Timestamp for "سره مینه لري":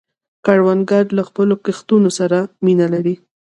2.19-3.15